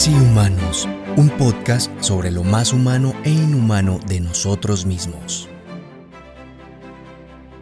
Casi 0.00 0.14
Humanos, 0.14 0.88
un 1.18 1.28
podcast 1.28 1.92
sobre 2.00 2.30
lo 2.30 2.42
más 2.42 2.72
humano 2.72 3.12
e 3.22 3.28
inhumano 3.28 3.98
de 4.08 4.20
nosotros 4.20 4.86
mismos. 4.86 5.46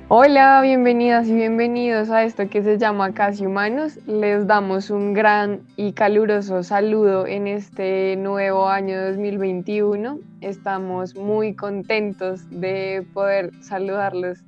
Hola, 0.06 0.60
bienvenidas 0.62 1.26
y 1.26 1.34
bienvenidos 1.34 2.10
a 2.10 2.22
esto 2.22 2.48
que 2.48 2.62
se 2.62 2.78
llama 2.78 3.12
Casi 3.12 3.44
Humanos. 3.44 3.98
Les 4.06 4.46
damos 4.46 4.90
un 4.90 5.14
gran 5.14 5.62
y 5.74 5.94
caluroso 5.94 6.62
saludo 6.62 7.26
en 7.26 7.48
este 7.48 8.14
nuevo 8.14 8.68
año 8.68 9.04
2021. 9.06 10.20
Estamos 10.40 11.16
muy 11.16 11.56
contentos 11.56 12.48
de 12.50 13.04
poder 13.14 13.50
saludarlos 13.64 14.44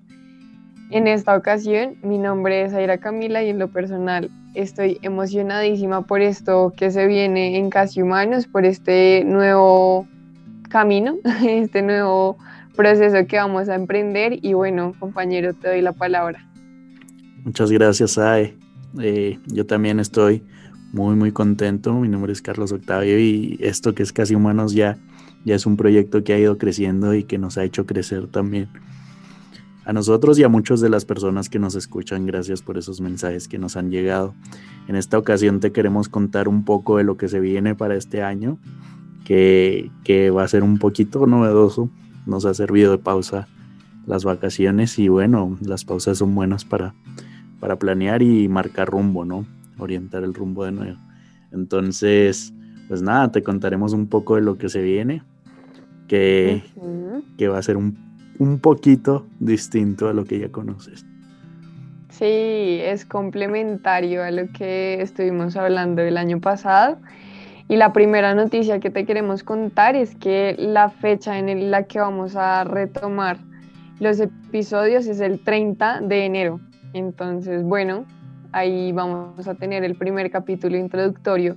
en 0.91 1.07
esta 1.07 1.37
ocasión. 1.37 1.97
Mi 2.03 2.19
nombre 2.19 2.65
es 2.65 2.75
Aira 2.75 2.99
Camila 2.99 3.43
y 3.43 3.51
en 3.51 3.59
lo 3.59 3.69
personal 3.69 4.31
estoy 4.55 4.99
emocionadísima 5.03 6.03
por 6.03 6.21
esto 6.21 6.73
que 6.77 6.91
se 6.91 7.07
viene 7.07 7.57
en 7.57 7.71
Casi 7.71 8.03
Humanos, 8.03 8.47
por 8.47 8.65
este 8.65 9.25
nuevo 9.25 10.07
camino, 10.69 11.17
este 11.47 11.83
nuevo 11.83 12.37
proceso 12.77 13.27
que 13.27 13.37
vamos 13.37 13.69
a 13.69 13.75
emprender. 13.75 14.39
Y 14.43 14.55
bueno, 14.55 14.95
compañero, 14.99 15.55
te 15.55 15.69
doy 15.69 15.83
la 15.83 15.93
palabra. 15.93 16.47
Muchas 17.45 17.71
gracias, 17.71 18.19
Ae. 18.19 18.57
Eh, 19.01 19.39
yo 19.47 19.67
también 19.67 20.01
estoy 20.01 20.43
muy, 20.93 21.15
muy 21.15 21.33
contento. 21.33 21.95
Mi 21.95 22.09
nombre 22.09 22.33
es 22.33 22.43
Carlos 22.43 22.73
Octavio 22.73 23.19
y 23.19 23.57
esto 23.61 23.95
que 23.95 24.03
es 24.03 24.13
Casi 24.13 24.35
Humanos 24.35 24.75
ya, 24.75 24.99
ya 25.45 25.55
es 25.55 25.65
un 25.65 25.77
proyecto 25.77 26.25
que 26.25 26.33
ha 26.33 26.39
ido 26.39 26.59
creciendo 26.59 27.15
y 27.15 27.25
que 27.25 27.39
nos 27.39 27.57
ha 27.57 27.65
hecho 27.65 27.87
crecer 27.87 28.27
también. 28.27 28.69
A 29.91 29.93
nosotros 29.93 30.39
y 30.39 30.45
a 30.45 30.49
muchas 30.49 30.81
de 30.81 30.89
las 30.89 31.05
personas 31.05 31.49
que 31.49 31.59
nos 31.59 31.75
escuchan, 31.75 32.25
gracias 32.25 32.63
por 32.63 32.79
esos 32.79 33.01
mensajes 33.01 33.49
que 33.49 33.59
nos 33.59 33.77
han 33.77 33.91
llegado. 33.91 34.35
En 34.87 34.95
esta 34.95 35.19
ocasión 35.19 35.59
te 35.59 35.73
queremos 35.73 36.09
contar 36.09 36.47
un 36.47 36.65
poco 36.65 36.99
de 36.99 37.03
lo 37.03 37.17
que 37.17 37.29
se 37.29 37.41
viene 37.41 37.75
para 37.75 37.97
este 37.97 38.23
año, 38.23 38.57
que, 39.25 39.91
que 40.05 40.31
va 40.31 40.45
a 40.45 40.49
ser 40.49 40.63
un 40.63 40.79
poquito 40.79 41.27
novedoso. 41.27 41.91
Nos 42.25 42.45
ha 42.45 42.55
servido 42.55 42.93
de 42.93 42.99
pausa 42.99 43.49
las 44.07 44.23
vacaciones 44.23 44.97
y 45.01 45.09
bueno, 45.09 45.59
las 45.61 45.85
pausas 45.85 46.19
son 46.19 46.37
buenas 46.37 46.65
para, 46.65 46.95
para 47.59 47.77
planear 47.77 48.23
y 48.23 48.47
marcar 48.47 48.91
rumbo, 48.91 49.25
¿no? 49.25 49.45
Orientar 49.77 50.23
el 50.23 50.35
rumbo 50.35 50.65
de 50.65 50.71
nuevo. 50.71 50.99
Entonces, 51.51 52.55
pues 52.87 53.03
nada, 53.03 53.33
te 53.33 53.43
contaremos 53.43 53.93
un 53.93 54.07
poco 54.07 54.37
de 54.37 54.43
lo 54.43 54.57
que 54.57 54.69
se 54.69 54.83
viene, 54.83 55.25
que, 56.07 56.63
que 57.37 57.49
va 57.49 57.59
a 57.59 57.63
ser 57.65 57.77
un 57.77 58.10
un 58.41 58.59
poquito 58.59 59.27
distinto 59.39 60.09
a 60.09 60.15
lo 60.15 60.25
que 60.25 60.41
ya 60.41 60.49
conoces. 60.49 61.05
Sí, 62.09 62.81
es 62.83 63.05
complementario 63.05 64.25
a 64.25 64.31
lo 64.31 64.49
que 64.49 65.01
estuvimos 65.01 65.57
hablando 65.57 66.03
el 66.03 66.17
año 66.17 66.41
pasado. 66.41 66.99
Y 67.69 67.77
la 67.77 67.93
primera 67.93 68.35
noticia 68.35 68.81
que 68.81 68.91
te 68.91 69.05
queremos 69.05 69.45
contar 69.45 69.95
es 69.95 70.17
que 70.17 70.57
la 70.59 70.89
fecha 70.89 71.39
en 71.39 71.71
la 71.71 71.85
que 71.85 72.01
vamos 72.01 72.35
a 72.35 72.65
retomar 72.65 73.39
los 74.01 74.19
episodios 74.19 75.07
es 75.07 75.21
el 75.21 75.39
30 75.39 76.01
de 76.01 76.25
enero. 76.25 76.61
Entonces, 76.95 77.63
bueno, 77.63 78.07
ahí 78.53 78.91
vamos 78.93 79.47
a 79.47 79.55
tener 79.55 79.85
el 79.85 79.95
primer 79.97 80.31
capítulo 80.31 80.79
introductorio 80.79 81.57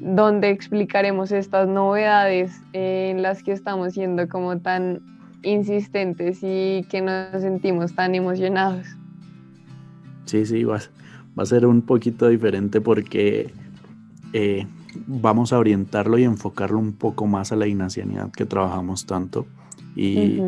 donde 0.00 0.50
explicaremos 0.50 1.32
estas 1.32 1.68
novedades 1.68 2.62
en 2.72 3.20
las 3.20 3.42
que 3.42 3.52
estamos 3.52 3.92
siendo 3.92 4.26
como 4.28 4.58
tan 4.58 5.17
insistentes 5.42 6.40
y 6.42 6.84
que 6.90 7.00
nos 7.00 7.42
sentimos 7.42 7.94
tan 7.94 8.14
emocionados. 8.14 8.86
Sí, 10.24 10.44
sí, 10.44 10.64
va, 10.64 10.78
va 11.38 11.42
a 11.42 11.46
ser 11.46 11.66
un 11.66 11.82
poquito 11.82 12.28
diferente 12.28 12.80
porque 12.80 13.52
eh, 14.32 14.66
vamos 15.06 15.52
a 15.52 15.58
orientarlo 15.58 16.18
y 16.18 16.24
enfocarlo 16.24 16.78
un 16.78 16.92
poco 16.92 17.26
más 17.26 17.52
a 17.52 17.56
la 17.56 17.66
ignacianidad 17.66 18.30
que 18.32 18.44
trabajamos 18.44 19.06
tanto. 19.06 19.46
Y, 19.96 20.40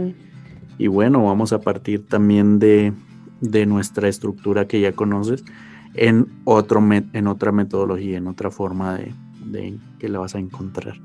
y 0.78 0.86
bueno, 0.86 1.24
vamos 1.24 1.52
a 1.52 1.60
partir 1.60 2.06
también 2.06 2.58
de, 2.58 2.92
de, 3.40 3.66
nuestra 3.66 4.08
estructura 4.08 4.68
que 4.68 4.80
ya 4.80 4.92
conoces 4.92 5.44
en, 5.94 6.28
otro 6.44 6.80
en 6.92 7.26
otra 7.26 7.50
metodología, 7.50 8.18
en 8.18 8.28
otra 8.28 8.50
forma 8.50 8.96
de, 8.96 9.12
de 9.46 9.78
que 9.98 10.08
la 10.08 10.20
vas 10.20 10.34
a 10.36 10.38
encontrar 10.38 11.00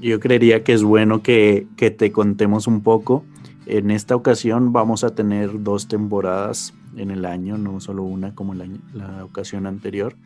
yo 0.00 0.20
creería 0.20 0.64
que 0.64 0.72
es 0.72 0.82
bueno 0.82 1.22
que, 1.22 1.66
te 1.76 2.12
contemos 2.12 2.66
un 2.66 2.82
poco. 2.82 3.24
En 3.66 3.90
esta 3.90 4.14
ocasión 4.16 4.72
vamos 4.72 5.04
a 5.04 5.14
tener 5.14 5.62
dos 5.62 5.88
temporadas 5.88 6.74
en 6.96 7.10
el 7.10 7.24
año, 7.24 7.58
no 7.58 7.80
solo 7.80 8.02
una 8.02 8.34
como 8.34 8.54
la, 8.54 8.66
la 8.92 9.24
ocasión 9.24 9.66
anterior. 9.66 10.16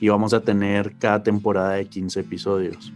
Y 0.00 0.08
vamos 0.08 0.32
a 0.32 0.40
tener 0.40 0.96
cada 0.98 1.22
temporada 1.22 1.72
de 1.72 1.86
15 1.86 2.20
episodios. 2.20 2.92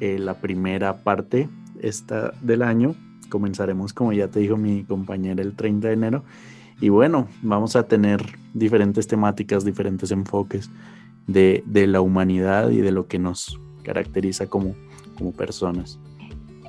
Eh, 0.00 0.18
la 0.18 0.34
primera 0.34 1.02
parte 1.02 1.48
esta 1.80 2.32
del 2.42 2.62
año 2.62 2.94
comenzaremos, 3.28 3.92
como 3.92 4.12
ya 4.12 4.28
te 4.28 4.40
dijo 4.40 4.56
mi 4.56 4.84
compañera, 4.84 5.42
el 5.42 5.54
30 5.54 5.88
de 5.88 5.94
enero. 5.94 6.24
Y 6.80 6.88
bueno, 6.88 7.28
vamos 7.42 7.76
a 7.76 7.84
tener 7.84 8.20
diferentes 8.52 9.06
temáticas, 9.06 9.64
diferentes 9.64 10.10
enfoques 10.10 10.70
de, 11.26 11.62
de 11.66 11.86
la 11.86 12.00
humanidad 12.00 12.70
y 12.70 12.78
de 12.78 12.92
lo 12.92 13.06
que 13.06 13.18
nos 13.18 13.58
caracteriza 13.82 14.46
como, 14.46 14.74
como 15.18 15.32
personas. 15.32 15.98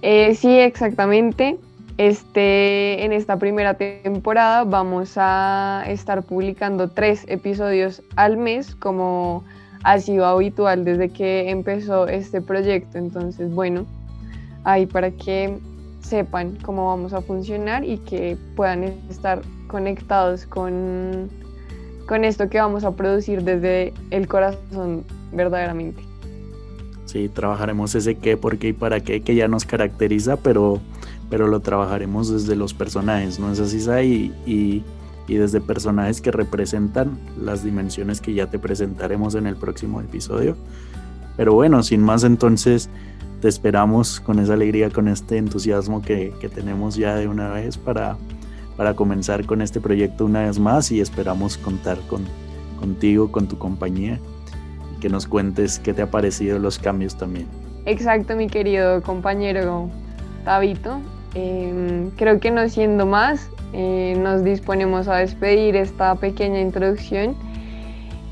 Eh, 0.02 0.36
sí, 0.36 0.60
exactamente. 0.60 1.58
Este, 1.98 3.06
en 3.06 3.14
esta 3.14 3.38
primera 3.38 3.76
temporada 3.76 4.66
vamos 4.66 5.14
a 5.16 5.84
estar 5.88 6.24
publicando 6.24 6.90
tres 6.90 7.24
episodios 7.30 8.02
al 8.18 8.36
mes, 8.36 8.76
como 8.76 9.46
ha 9.84 10.00
sido 10.00 10.26
habitual 10.26 10.84
desde 10.84 11.10
que 11.10 11.50
empezó 11.50 12.08
este 12.08 12.42
proyecto. 12.42 12.98
Entonces, 12.98 13.50
bueno, 13.50 13.86
ahí 14.66 14.86
para 14.86 15.12
que 15.12 15.58
sepan 16.02 16.58
cómo 16.64 16.88
vamos 16.88 17.14
a 17.14 17.22
funcionar 17.22 17.86
y 17.86 17.98
que 18.00 18.38
puedan 18.56 18.84
estar 19.10 19.42
conectados 19.68 20.46
con, 20.46 21.30
con 22.08 22.26
esto 22.26 22.50
que 22.50 22.60
vamos 22.60 22.84
a 22.84 22.92
producir 22.92 23.44
desde 23.44 23.94
el 24.12 24.28
corazón 24.28 25.06
verdaderamente. 25.32 26.04
Sí, 27.06 27.30
trabajaremos 27.30 27.94
ese 27.94 28.16
qué, 28.16 28.36
por 28.36 28.58
qué 28.58 28.70
y 28.70 28.74
para 28.74 29.00
qué 29.00 29.22
que 29.22 29.36
ya 29.36 29.48
nos 29.48 29.66
caracteriza, 29.66 30.38
pero, 30.38 30.82
pero 31.30 31.48
lo 31.48 31.60
trabajaremos 31.60 32.32
desde 32.32 32.56
los 32.56 32.74
personajes, 32.74 33.40
¿no 33.40 33.52
es 33.52 33.60
así, 33.60 33.80
Sai? 33.80 34.34
Y, 34.46 34.84
y, 35.28 35.36
desde 35.36 35.60
personajes 35.60 36.22
que 36.22 36.32
representan 36.32 37.20
las 37.40 37.64
dimensiones 37.64 38.22
que 38.22 38.34
ya 38.34 38.48
te 38.48 38.60
presentaremos 38.60 39.34
en 39.34 39.48
el 39.48 39.56
próximo 39.56 40.00
episodio. 40.00 40.56
Pero 41.36 41.54
bueno, 41.54 41.82
sin 41.82 42.02
más 42.02 42.24
entonces, 42.24 42.90
te 43.42 43.48
esperamos 43.48 44.20
con 44.20 44.38
esa 44.38 44.54
alegría, 44.54 44.92
con 44.92 45.08
este 45.08 45.38
entusiasmo 45.38 46.04
que, 46.04 46.32
que 46.40 46.48
tenemos 46.48 46.96
ya 46.96 47.16
de 47.16 47.28
una 47.28 47.50
vez 47.50 47.78
para, 47.78 48.18
para 48.78 48.96
comenzar 48.96 49.46
con 49.48 49.64
este 49.64 49.82
proyecto 49.82 50.26
una 50.26 50.44
vez 50.44 50.60
más 50.60 50.92
y 50.92 51.02
esperamos 51.02 51.58
contar 51.58 52.00
con, 52.08 52.24
contigo, 52.80 53.32
con 53.32 53.48
tu 53.48 53.58
compañía 53.58 54.20
que 55.06 55.10
nos 55.10 55.28
cuentes 55.28 55.78
qué 55.78 55.94
te 55.94 56.02
ha 56.02 56.10
parecido 56.10 56.58
los 56.58 56.80
cambios 56.80 57.16
también. 57.16 57.46
Exacto, 57.86 58.36
mi 58.36 58.48
querido 58.48 59.04
compañero 59.04 59.88
Tabito. 60.44 61.00
Em, 61.36 62.10
creo 62.18 62.40
que 62.40 62.50
no 62.50 62.68
siendo 62.70 63.06
más, 63.06 63.48
eh, 63.74 64.18
nos 64.20 64.44
disponemos 64.44 65.08
a 65.08 65.18
despedir 65.18 65.76
esta 65.76 66.16
pequeña 66.16 66.60
introducción 66.60 67.36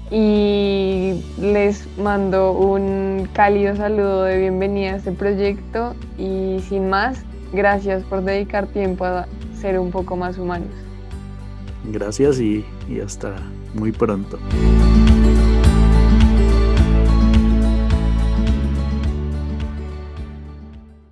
y 0.09 1.23
les 1.39 1.85
mando 1.99 2.53
un 2.53 3.29
cálido 3.33 3.75
saludo 3.75 4.23
de 4.23 4.39
bienvenida 4.39 4.93
a 4.93 4.95
este 4.95 5.11
proyecto 5.11 5.93
y 6.17 6.57
sin 6.69 6.89
más, 6.89 7.23
gracias 7.53 8.01
por 8.01 8.23
dedicar 8.23 8.65
tiempo 8.65 9.05
a 9.05 9.27
ser 9.61 9.77
un 9.77 9.91
poco 9.91 10.15
más 10.15 10.39
humanos. 10.39 10.69
Gracias 11.91 12.39
y, 12.39 12.65
y 12.89 12.99
hasta 12.99 13.35
muy 13.75 13.91
pronto. 13.91 14.39